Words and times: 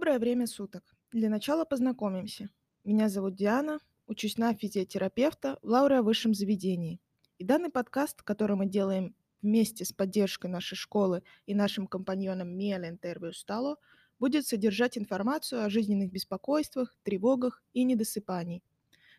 Доброе 0.00 0.18
время 0.18 0.46
суток. 0.46 0.82
Для 1.12 1.28
начала 1.28 1.66
познакомимся. 1.66 2.48
Меня 2.84 3.10
зовут 3.10 3.34
Диана, 3.34 3.80
учусь 4.06 4.38
на 4.38 4.54
физиотерапевта 4.54 5.58
в 5.60 5.68
Лауре 5.68 6.00
высшем 6.00 6.32
заведении. 6.32 7.02
И 7.36 7.44
данный 7.44 7.68
подкаст, 7.68 8.22
который 8.22 8.56
мы 8.56 8.64
делаем 8.64 9.14
вместе 9.42 9.84
с 9.84 9.92
поддержкой 9.92 10.46
нашей 10.46 10.76
школы 10.76 11.22
и 11.44 11.54
нашим 11.54 11.86
компаньоном 11.86 12.48
Миэлен 12.48 12.96
Тервиу 12.96 13.34
Стало, 13.34 13.76
будет 14.18 14.46
содержать 14.46 14.96
информацию 14.96 15.62
о 15.62 15.68
жизненных 15.68 16.10
беспокойствах, 16.10 16.96
тревогах 17.02 17.62
и 17.74 17.84
недосыпании. 17.84 18.62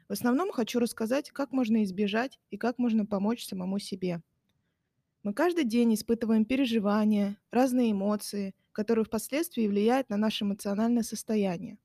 В 0.09 0.13
основном 0.13 0.51
хочу 0.51 0.79
рассказать, 0.79 1.29
как 1.29 1.51
можно 1.51 1.83
избежать 1.83 2.39
и 2.49 2.57
как 2.57 2.79
можно 2.79 3.05
помочь 3.05 3.45
самому 3.45 3.77
себе. 3.77 4.23
Мы 5.21 5.35
каждый 5.35 5.65
день 5.65 5.93
испытываем 5.93 6.43
переживания, 6.43 7.37
разные 7.51 7.91
эмоции, 7.91 8.55
которые 8.71 9.05
впоследствии 9.05 9.67
влияют 9.67 10.09
на 10.09 10.17
наше 10.17 10.43
эмоциональное 10.43 11.03
состояние. 11.03 11.77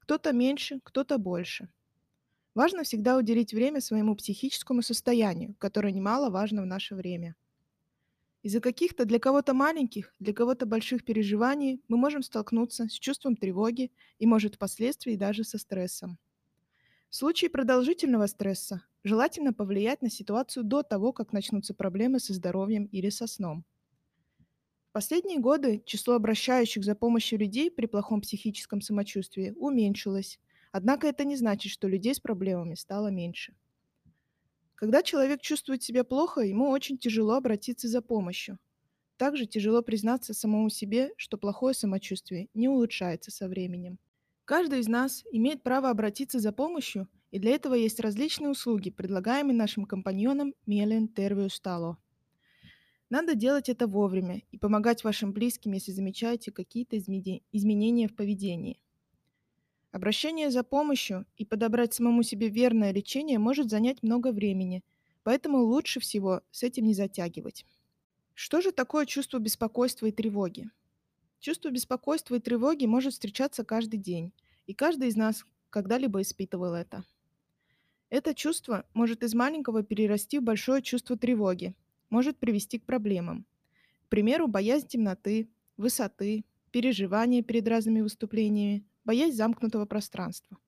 Кто-то 0.00 0.32
меньше, 0.32 0.80
кто-то 0.84 1.18
больше. 1.18 1.68
Важно 2.54 2.82
всегда 2.82 3.16
уделить 3.16 3.52
время 3.54 3.80
своему 3.80 4.16
психическому 4.16 4.82
состоянию, 4.82 5.54
которое 5.58 5.92
немаловажно 5.92 6.62
в 6.62 6.66
наше 6.66 6.94
время. 6.94 7.36
Из-за 8.42 8.60
каких-то 8.60 9.04
для 9.04 9.18
кого-то 9.18 9.52
маленьких, 9.52 10.14
для 10.18 10.32
кого-то 10.32 10.64
больших 10.66 11.04
переживаний 11.04 11.82
мы 11.88 11.98
можем 11.98 12.22
столкнуться 12.22 12.88
с 12.88 12.92
чувством 12.92 13.36
тревоги 13.36 13.92
и, 14.18 14.26
может, 14.26 14.54
впоследствии 14.54 15.14
даже 15.16 15.44
со 15.44 15.58
стрессом. 15.58 16.18
В 17.10 17.16
случае 17.16 17.50
продолжительного 17.50 18.26
стресса 18.26 18.82
желательно 19.04 19.52
повлиять 19.52 20.00
на 20.00 20.08
ситуацию 20.10 20.64
до 20.64 20.82
того, 20.82 21.12
как 21.12 21.32
начнутся 21.32 21.74
проблемы 21.74 22.18
со 22.18 22.32
здоровьем 22.32 22.86
или 22.86 23.10
со 23.10 23.26
сном. 23.26 23.64
Последние 24.92 25.38
годы 25.38 25.82
число 25.86 26.14
обращающих 26.14 26.84
за 26.84 26.96
помощью 26.96 27.38
людей 27.38 27.70
при 27.70 27.86
плохом 27.86 28.20
психическом 28.20 28.80
самочувствии 28.80 29.54
уменьшилось, 29.56 30.40
однако 30.72 31.06
это 31.06 31.24
не 31.24 31.36
значит, 31.36 31.70
что 31.70 31.86
людей 31.86 32.14
с 32.14 32.20
проблемами 32.20 32.74
стало 32.74 33.08
меньше. 33.08 33.54
Когда 34.74 35.02
человек 35.02 35.42
чувствует 35.42 35.82
себя 35.82 36.02
плохо, 36.02 36.40
ему 36.40 36.70
очень 36.70 36.98
тяжело 36.98 37.34
обратиться 37.34 37.86
за 37.86 38.02
помощью. 38.02 38.58
Также 39.16 39.46
тяжело 39.46 39.82
признаться 39.82 40.34
самому 40.34 40.70
себе, 40.70 41.12
что 41.16 41.36
плохое 41.38 41.74
самочувствие 41.74 42.48
не 42.54 42.68
улучшается 42.68 43.30
со 43.30 43.48
временем. 43.48 43.98
Каждый 44.46 44.80
из 44.80 44.88
нас 44.88 45.22
имеет 45.30 45.62
право 45.62 45.90
обратиться 45.90 46.40
за 46.40 46.50
помощью, 46.50 47.08
и 47.30 47.38
для 47.38 47.54
этого 47.54 47.74
есть 47.74 48.00
различные 48.00 48.50
услуги, 48.50 48.90
предлагаемые 48.90 49.54
нашим 49.54 49.84
компаньонам 49.84 50.54
Мелен 50.66 51.06
Тервиу 51.06 51.50
Стало. 51.50 51.98
Надо 53.10 53.34
делать 53.34 53.68
это 53.68 53.86
вовремя 53.86 54.42
и 54.50 54.56
помогать 54.56 55.04
вашим 55.04 55.32
близким, 55.32 55.72
если 55.72 55.92
замечаете 55.92 56.50
какие-то 56.50 56.96
изменения 56.96 58.08
в 58.08 58.14
поведении– 58.14 58.80
Обращение 59.92 60.52
за 60.52 60.62
помощью 60.62 61.26
и 61.36 61.44
подобрать 61.44 61.94
самому 61.94 62.22
себе 62.22 62.48
верное 62.48 62.92
лечение 62.92 63.40
может 63.40 63.70
занять 63.70 64.04
много 64.04 64.30
времени, 64.30 64.84
поэтому 65.24 65.58
лучше 65.64 65.98
всего 65.98 66.42
с 66.52 66.62
этим 66.62 66.86
не 66.86 66.94
затягивать. 66.94 67.66
Что 68.34 68.60
же 68.60 68.70
такое 68.70 69.04
чувство 69.04 69.38
беспокойства 69.40 70.06
и 70.06 70.12
тревоги? 70.12 70.70
Чувство 71.40 71.70
беспокойства 71.70 72.36
и 72.36 72.40
тревоги 72.40 72.86
может 72.86 73.14
встречаться 73.14 73.64
каждый 73.64 73.98
день, 73.98 74.32
и 74.66 74.74
каждый 74.74 75.08
из 75.08 75.16
нас 75.16 75.44
когда-либо 75.70 76.22
испытывал 76.22 76.74
это. 76.74 77.02
Это 78.10 78.32
чувство 78.32 78.86
может 78.94 79.24
из 79.24 79.34
маленького 79.34 79.82
перерасти 79.82 80.38
в 80.38 80.44
большое 80.44 80.82
чувство 80.82 81.16
тревоги, 81.18 81.74
может 82.10 82.38
привести 82.38 82.78
к 82.78 82.84
проблемам. 82.84 83.46
К 84.06 84.08
примеру, 84.08 84.48
боязнь 84.48 84.88
темноты, 84.88 85.48
высоты, 85.76 86.44
переживания 86.70 87.42
перед 87.42 87.66
разными 87.66 88.00
выступлениями, 88.00 88.84
боясь 89.04 89.34
замкнутого 89.34 89.86
пространства. 89.86 90.58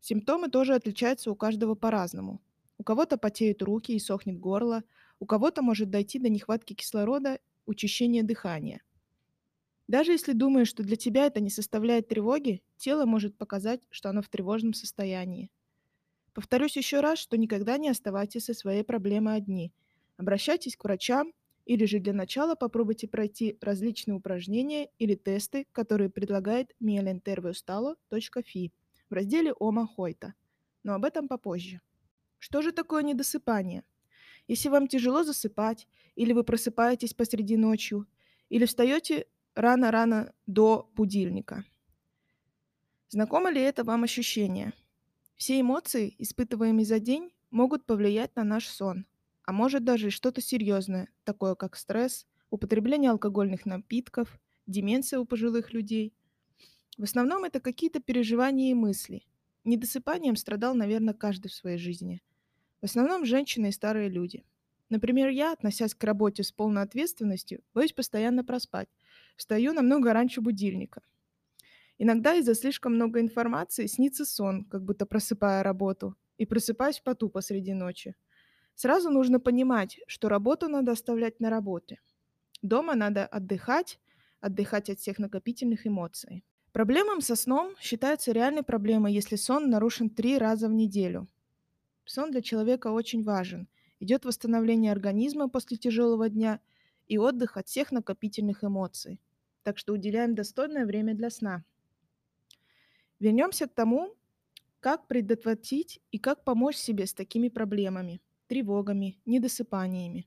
Симптомы 0.00 0.48
тоже 0.48 0.74
отличаются 0.74 1.30
у 1.30 1.36
каждого 1.36 1.74
по-разному. 1.74 2.40
У 2.78 2.82
кого-то 2.82 3.18
потеют 3.18 3.62
руки 3.62 3.92
и 3.92 3.98
сохнет 3.98 4.38
горло, 4.38 4.82
у 5.18 5.26
кого-то 5.26 5.62
может 5.62 5.90
дойти 5.90 6.18
до 6.18 6.30
нехватки 6.30 6.72
кислорода, 6.72 7.38
учащения 7.66 8.22
дыхания. 8.22 8.82
Даже 9.86 10.12
если 10.12 10.32
думаешь, 10.32 10.68
что 10.68 10.82
для 10.82 10.96
тебя 10.96 11.26
это 11.26 11.40
не 11.40 11.50
составляет 11.50 12.08
тревоги, 12.08 12.62
тело 12.76 13.04
может 13.04 13.36
показать, 13.36 13.82
что 13.90 14.08
оно 14.08 14.22
в 14.22 14.28
тревожном 14.28 14.72
состоянии. 14.72 15.50
Повторюсь 16.32 16.76
еще 16.76 17.00
раз, 17.00 17.18
что 17.18 17.36
никогда 17.36 17.76
не 17.76 17.88
оставайтесь 17.88 18.44
со 18.44 18.54
своей 18.54 18.84
проблемой 18.84 19.36
одни. 19.36 19.72
Обращайтесь 20.20 20.76
к 20.76 20.84
врачам 20.84 21.32
или 21.64 21.86
же 21.86 21.98
для 21.98 22.12
начала 22.12 22.54
попробуйте 22.54 23.08
пройти 23.08 23.56
различные 23.62 24.16
упражнения 24.16 24.90
или 24.98 25.14
тесты, 25.14 25.66
которые 25.72 26.10
предлагает 26.10 26.76
mielenterviustalo.fi 26.78 28.70
в 29.08 29.14
разделе 29.14 29.54
Ома 29.54 29.86
Хойта. 29.86 30.34
Но 30.82 30.92
об 30.92 31.06
этом 31.06 31.26
попозже. 31.26 31.80
Что 32.38 32.60
же 32.60 32.72
такое 32.72 33.02
недосыпание? 33.02 33.82
Если 34.46 34.68
вам 34.68 34.88
тяжело 34.88 35.22
засыпать, 35.22 35.88
или 36.16 36.34
вы 36.34 36.44
просыпаетесь 36.44 37.14
посреди 37.14 37.56
ночи, 37.56 37.96
или 38.50 38.66
встаете 38.66 39.26
рано-рано 39.54 40.34
до 40.46 40.90
будильника. 40.94 41.64
Знакомо 43.08 43.50
ли 43.50 43.62
это 43.62 43.84
вам 43.84 44.04
ощущение? 44.04 44.74
Все 45.36 45.58
эмоции, 45.58 46.14
испытываемые 46.18 46.84
за 46.84 47.00
день, 47.00 47.32
могут 47.50 47.86
повлиять 47.86 48.36
на 48.36 48.44
наш 48.44 48.68
сон– 48.68 49.06
а 49.50 49.52
может 49.52 49.82
даже 49.82 50.06
и 50.06 50.10
что-то 50.10 50.40
серьезное, 50.40 51.08
такое 51.24 51.56
как 51.56 51.74
стресс, 51.74 52.24
употребление 52.50 53.10
алкогольных 53.10 53.66
напитков, 53.66 54.38
деменция 54.68 55.18
у 55.18 55.24
пожилых 55.24 55.72
людей. 55.72 56.14
В 56.96 57.02
основном 57.02 57.42
это 57.42 57.58
какие-то 57.58 57.98
переживания 57.98 58.70
и 58.70 58.74
мысли. 58.74 59.26
Недосыпанием 59.64 60.36
страдал, 60.36 60.76
наверное, 60.76 61.14
каждый 61.14 61.48
в 61.48 61.54
своей 61.54 61.78
жизни. 61.78 62.22
В 62.80 62.84
основном 62.84 63.24
женщины 63.24 63.70
и 63.70 63.72
старые 63.72 64.08
люди. 64.08 64.44
Например, 64.88 65.30
я, 65.30 65.52
относясь 65.52 65.96
к 65.96 66.04
работе 66.04 66.44
с 66.44 66.52
полной 66.52 66.82
ответственностью, 66.82 67.64
боюсь 67.74 67.92
постоянно 67.92 68.44
проспать. 68.44 68.88
Встаю 69.34 69.72
намного 69.72 70.12
раньше 70.12 70.40
будильника. 70.40 71.02
Иногда 71.98 72.36
из-за 72.36 72.54
слишком 72.54 72.94
много 72.94 73.18
информации 73.18 73.86
снится 73.86 74.24
сон, 74.24 74.64
как 74.66 74.84
будто 74.84 75.06
просыпая 75.06 75.64
работу, 75.64 76.14
и 76.38 76.46
просыпаюсь 76.46 77.00
в 77.00 77.02
поту 77.02 77.28
посреди 77.28 77.74
ночи. 77.74 78.14
Сразу 78.82 79.10
нужно 79.10 79.38
понимать, 79.40 80.00
что 80.06 80.30
работу 80.30 80.66
надо 80.66 80.92
оставлять 80.92 81.38
на 81.38 81.50
работе. 81.50 82.00
Дома 82.62 82.94
надо 82.94 83.26
отдыхать, 83.26 84.00
отдыхать 84.40 84.88
от 84.88 84.98
всех 84.98 85.18
накопительных 85.18 85.86
эмоций. 85.86 86.42
Проблемам 86.72 87.20
со 87.20 87.36
сном 87.36 87.74
считается 87.78 88.32
реальной 88.32 88.62
проблемой, 88.62 89.12
если 89.12 89.36
сон 89.36 89.68
нарушен 89.68 90.08
три 90.08 90.38
раза 90.38 90.66
в 90.66 90.72
неделю. 90.72 91.28
Сон 92.06 92.30
для 92.30 92.40
человека 92.40 92.86
очень 92.86 93.22
важен. 93.22 93.68
Идет 94.00 94.24
восстановление 94.24 94.92
организма 94.92 95.50
после 95.50 95.76
тяжелого 95.76 96.30
дня 96.30 96.58
и 97.06 97.18
отдых 97.18 97.58
от 97.58 97.68
всех 97.68 97.92
накопительных 97.92 98.64
эмоций. 98.64 99.20
Так 99.62 99.76
что 99.76 99.92
уделяем 99.92 100.34
достойное 100.34 100.86
время 100.86 101.14
для 101.14 101.28
сна. 101.28 101.64
Вернемся 103.18 103.66
к 103.66 103.74
тому, 103.74 104.16
как 104.80 105.06
предотвратить 105.06 106.00
и 106.12 106.18
как 106.18 106.44
помочь 106.44 106.76
себе 106.76 107.04
с 107.04 107.12
такими 107.12 107.50
проблемами 107.50 108.22
тревогами, 108.50 109.16
недосыпаниями. 109.26 110.26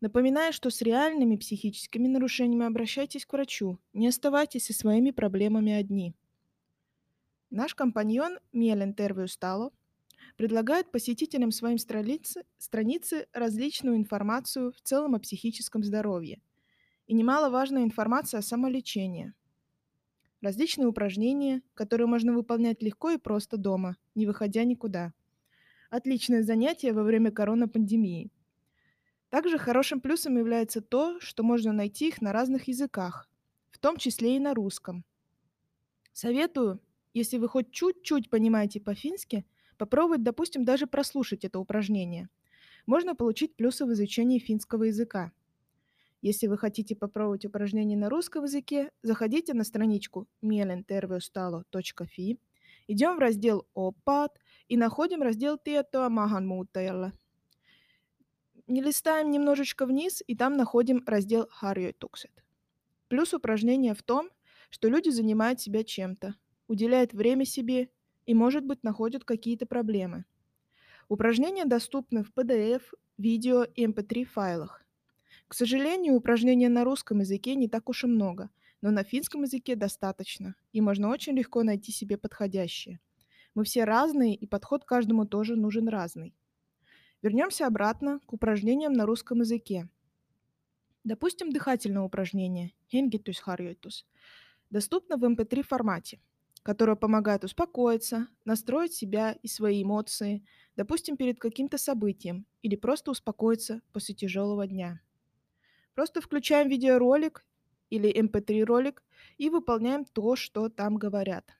Напоминаю, 0.00 0.54
что 0.54 0.70
с 0.70 0.80
реальными 0.80 1.36
психическими 1.36 2.08
нарушениями 2.08 2.64
обращайтесь 2.64 3.26
к 3.26 3.32
врачу, 3.34 3.78
не 3.92 4.08
оставайтесь 4.08 4.64
со 4.64 4.72
своими 4.72 5.10
проблемами 5.10 5.72
одни. 5.72 6.14
Наш 7.50 7.74
компаньон 7.74 8.38
Мелен 8.54 8.94
Тервиу 8.94 9.28
Стало 9.28 9.72
предлагает 10.38 10.90
посетителям 10.90 11.50
своим 11.50 11.76
страницы, 11.76 12.46
страницы 12.56 13.28
различную 13.34 13.98
информацию 13.98 14.72
в 14.72 14.80
целом 14.80 15.14
о 15.14 15.20
психическом 15.20 15.84
здоровье 15.84 16.40
и 17.06 17.12
немаловажная 17.12 17.84
информация 17.84 18.38
о 18.38 18.42
самолечении. 18.42 19.34
Различные 20.40 20.88
упражнения, 20.88 21.60
которые 21.74 22.06
можно 22.06 22.32
выполнять 22.32 22.82
легко 22.82 23.10
и 23.10 23.18
просто 23.18 23.58
дома, 23.58 23.98
не 24.14 24.24
выходя 24.24 24.64
никуда– 24.64 25.12
Отличное 25.94 26.42
занятие 26.42 26.92
во 26.92 27.04
время 27.04 27.30
коронапандемии. 27.30 28.32
Также 29.28 29.58
хорошим 29.58 30.00
плюсом 30.00 30.36
является 30.36 30.80
то, 30.80 31.20
что 31.20 31.44
можно 31.44 31.72
найти 31.72 32.08
их 32.08 32.20
на 32.20 32.32
разных 32.32 32.66
языках, 32.66 33.30
в 33.70 33.78
том 33.78 33.96
числе 33.96 34.34
и 34.34 34.40
на 34.40 34.54
русском. 34.54 35.04
Советую, 36.12 36.80
если 37.12 37.38
вы 37.38 37.46
хоть 37.46 37.70
чуть-чуть 37.70 38.28
понимаете 38.28 38.80
по-фински, 38.80 39.46
попробовать, 39.78 40.24
допустим, 40.24 40.64
даже 40.64 40.88
прослушать 40.88 41.44
это 41.44 41.60
упражнение. 41.60 42.28
Можно 42.86 43.14
получить 43.14 43.54
плюсы 43.54 43.86
в 43.86 43.92
изучении 43.92 44.40
финского 44.40 44.82
языка. 44.82 45.30
Если 46.22 46.48
вы 46.48 46.58
хотите 46.58 46.96
попробовать 46.96 47.44
упражнение 47.44 47.96
на 47.96 48.10
русском 48.10 48.42
языке, 48.42 48.90
заходите 49.02 49.54
на 49.54 49.62
страничку 49.62 50.26
mielenterveystalo.fi 50.42 52.38
Идем 52.86 53.16
в 53.16 53.18
раздел 53.18 53.66
«Опат» 53.74 54.38
и 54.68 54.76
находим 54.76 55.22
раздел 55.22 55.56
«Tietoa 55.56 56.08
maahanmuuttajalle». 56.08 57.12
Не 58.66 58.80
листаем 58.80 59.30
немножечко 59.30 59.84
вниз, 59.84 60.22
и 60.26 60.34
там 60.34 60.56
находим 60.56 61.02
раздел 61.06 61.48
«Harjoitukset». 61.60 62.32
Плюс 63.08 63.34
упражнения 63.34 63.94
в 63.94 64.02
том, 64.02 64.30
что 64.70 64.88
люди 64.88 65.10
занимают 65.10 65.60
себя 65.60 65.84
чем-то, 65.84 66.34
уделяют 66.66 67.12
время 67.12 67.44
себе 67.44 67.90
и, 68.26 68.34
может 68.34 68.64
быть, 68.64 68.82
находят 68.82 69.24
какие-то 69.24 69.66
проблемы. 69.66 70.24
Упражнения 71.08 71.66
доступны 71.66 72.24
в 72.24 72.32
PDF, 72.32 72.82
видео 73.18 73.64
и 73.64 73.84
MP3 73.84 74.20
эм 74.20 74.26
файлах. 74.26 74.84
К 75.46 75.54
сожалению, 75.54 76.14
упражнений 76.14 76.68
на 76.68 76.84
русском 76.84 77.20
языке 77.20 77.54
не 77.54 77.68
так 77.68 77.88
уж 77.90 78.04
и 78.04 78.06
много, 78.06 78.48
но 78.80 78.90
на 78.90 79.04
финском 79.04 79.42
языке 79.42 79.76
достаточно, 79.76 80.54
и 80.72 80.80
можно 80.80 81.10
очень 81.10 81.34
легко 81.34 81.62
найти 81.62 81.92
себе 81.92 82.16
подходящее. 82.16 82.98
Мы 83.54 83.64
все 83.64 83.84
разные, 83.84 84.34
и 84.34 84.46
подход 84.46 84.84
каждому 84.84 85.26
тоже 85.26 85.56
нужен 85.56 85.88
разный. 85.88 86.34
Вернемся 87.22 87.66
обратно 87.66 88.20
к 88.26 88.32
упражнениям 88.32 88.92
на 88.92 89.06
русском 89.06 89.40
языке. 89.40 89.88
Допустим, 91.04 91.50
дыхательное 91.50 92.02
упражнение 92.02 92.72
«Hengitys 92.92 93.38
harjoitus» 93.46 94.04
доступно 94.70 95.16
в 95.16 95.24
MP3 95.24 95.60
эм 95.60 95.64
формате, 95.64 96.20
которое 96.62 96.96
помогает 96.96 97.44
успокоиться, 97.44 98.28
настроить 98.44 98.94
себя 98.94 99.32
и 99.42 99.48
свои 99.48 99.82
эмоции, 99.82 100.44
допустим, 100.76 101.16
перед 101.16 101.38
каким-то 101.38 101.78
событием 101.78 102.46
или 102.62 102.76
просто 102.76 103.10
успокоиться 103.10 103.82
после 103.92 104.14
тяжелого 104.14 104.66
дня. 104.66 105.02
Просто 105.94 106.20
включаем 106.20 106.68
видеоролик 106.68 107.46
или 107.90 108.10
MP3 108.10 108.60
эм 108.60 108.66
ролик 108.66 109.02
и 109.38 109.50
выполняем 109.50 110.04
то, 110.04 110.36
что 110.36 110.68
там 110.68 110.96
говорят. 110.96 111.56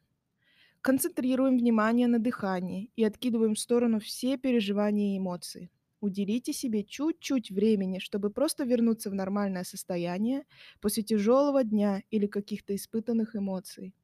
Концентрируем 0.84 1.56
внимание 1.56 2.06
на 2.08 2.18
дыхании 2.18 2.92
и 2.94 3.04
откидываем 3.04 3.54
в 3.54 3.58
сторону 3.58 4.00
все 4.00 4.36
переживания 4.36 5.14
и 5.14 5.18
эмоции. 5.18 5.70
Уделите 6.02 6.52
себе 6.52 6.84
чуть-чуть 6.84 7.50
времени, 7.50 8.00
чтобы 8.00 8.28
просто 8.28 8.64
вернуться 8.64 9.08
в 9.08 9.14
нормальное 9.14 9.64
состояние 9.64 10.44
после 10.82 11.02
тяжелого 11.02 11.64
дня 11.64 12.02
или 12.10 12.26
каких-то 12.26 12.76
испытанных 12.76 13.34
эмоций. 13.34 13.94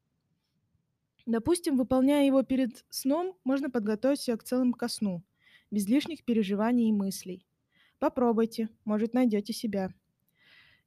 Допустим, 1.27 1.77
выполняя 1.77 2.25
его 2.25 2.41
перед 2.41 2.83
сном, 2.89 3.37
можно 3.43 3.69
подготовить 3.69 4.21
себя 4.21 4.37
к 4.37 4.43
целому 4.43 4.73
ко 4.73 4.87
сну, 4.87 5.23
без 5.69 5.87
лишних 5.87 6.25
переживаний 6.25 6.89
и 6.89 6.93
мыслей. 6.93 7.45
Попробуйте, 7.99 8.69
может 8.85 9.13
найдете 9.13 9.53
себя. 9.53 9.93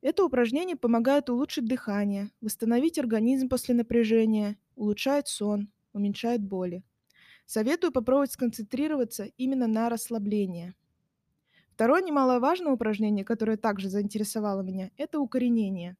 Это 0.00 0.24
упражнение 0.24 0.74
помогает 0.74 1.30
улучшить 1.30 1.66
дыхание, 1.66 2.32
восстановить 2.40 2.98
организм 2.98 3.48
после 3.48 3.76
напряжения, 3.76 4.58
улучшает 4.74 5.28
сон, 5.28 5.70
уменьшает 5.94 6.42
боли. 6.42 6.82
Советую 7.46 7.92
попробовать 7.92 8.32
сконцентрироваться 8.32 9.24
именно 9.38 9.66
на 9.66 9.88
расслаблении– 9.88 10.74
Второе 11.74 12.02
немаловажное 12.02 12.72
упражнение, 12.72 13.24
которое 13.24 13.56
также 13.56 13.88
заинтересовало 13.88 14.62
меня, 14.62 14.92
это 14.96 15.18
укоренение, 15.18 15.96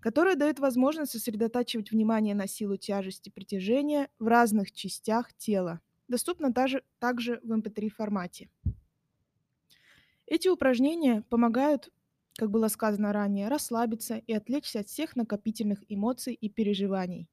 которое 0.00 0.34
дает 0.34 0.58
возможность 0.58 1.12
сосредотачивать 1.12 1.92
внимание 1.92 2.34
на 2.34 2.48
силу 2.48 2.76
тяжести 2.76 3.30
притяжения 3.30 4.10
в 4.18 4.26
разных 4.26 4.72
частях 4.72 5.32
тела. 5.34 5.80
Доступно 6.08 6.52
также, 6.52 6.82
также 6.98 7.38
в 7.44 7.52
MP3 7.52 7.84
эм 7.84 7.90
формате. 7.90 8.50
Эти 10.26 10.48
упражнения 10.48 11.22
помогают, 11.30 11.92
как 12.34 12.50
было 12.50 12.66
сказано 12.66 13.12
ранее, 13.12 13.46
расслабиться 13.46 14.16
и 14.16 14.32
отвлечься 14.32 14.80
от 14.80 14.88
всех 14.88 15.14
накопительных 15.14 15.84
эмоций 15.88 16.34
и 16.34 16.48
переживаний. 16.48 17.28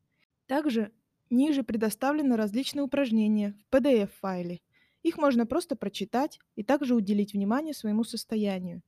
Также 0.45 0.91
ниже 1.29 1.63
предоставлены 1.63 2.37
различные 2.37 2.83
упражнения 2.83 3.55
в 3.69 3.75
PDF-файле– 3.75 4.61
их 5.05 5.19
можно 5.19 5.45
просто 5.45 5.75
прочитать 5.75 6.39
и 6.55 6.63
также 6.63 6.95
уделить 6.95 7.33
внимание 7.33 7.75
своему 7.75 8.03
состоянию. 8.03 8.81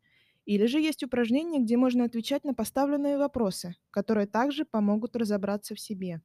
Или 0.46 0.66
же 0.66 0.80
есть 0.80 1.04
упражнения, 1.04 1.60
где 1.60 1.78
можно 1.78 2.06
отвечать 2.06 2.44
на 2.44 2.56
поставленные 2.56 3.20
вопросы, 3.20 3.76
которые 3.92 4.26
также 4.26 4.66
помогут 4.66 5.16
разобраться 5.16 5.76
в 5.76 5.80
себе. 5.80 6.24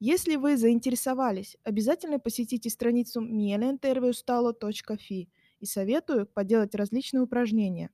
Если 0.00 0.34
вы 0.34 0.56
заинтересовались, 0.56 1.56
обязательно 1.62 2.18
посетите 2.18 2.68
страницу 2.68 3.20
mielinterviustalo.fi 3.20 5.28
и 5.60 5.66
советую 5.66 6.26
поделать 6.26 6.74
различные 6.74 7.22
упражнения. 7.22 7.90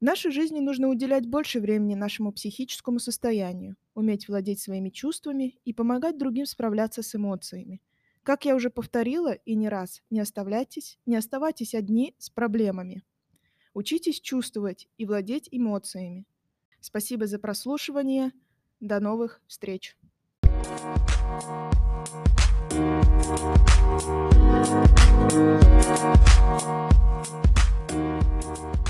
В 0.00 0.04
нашей 0.04 0.32
жизни 0.32 0.58
нужно 0.58 0.88
уделять 0.88 1.28
больше 1.28 1.60
времени 1.60 1.94
нашему 1.94 2.32
психическому 2.32 2.98
состоянию, 2.98 3.76
уметь 3.94 4.28
владеть 4.28 4.60
своими 4.60 4.90
чувствами 4.90 5.58
и 5.64 5.72
помогать 5.72 6.18
другим 6.18 6.46
справляться 6.46 7.02
с 7.02 7.14
эмоциями– 7.14 7.80
как 8.22 8.44
я 8.44 8.54
уже 8.54 8.70
повторила 8.70 9.32
и 9.32 9.56
не 9.56 9.68
раз, 9.68 10.00
не 10.08 10.20
оставляйтесь, 10.20 11.00
не 11.06 11.16
оставайтесь 11.16 11.74
одни 11.74 12.14
с 12.18 12.30
проблемами. 12.30 13.02
Учитесь 13.74 14.20
чувствовать 14.20 14.88
и 14.96 15.04
владеть 15.06 15.48
эмоциями. 15.50 16.24
Спасибо 16.80 17.26
за 17.26 17.40
прослушивание. 17.40 18.30
До 18.78 19.00
новых 19.00 19.40
встреч. 19.48 19.96
Thank 25.34 25.72
you. 28.74 28.81